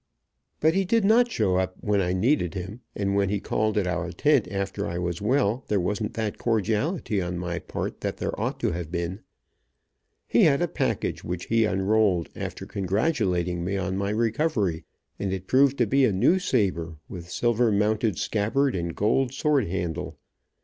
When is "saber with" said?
16.39-17.29